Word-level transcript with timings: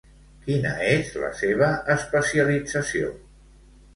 Quina 0.45 0.69
és 0.93 1.11
la 1.23 1.29
seva 1.41 1.67
especialització? 1.95 3.13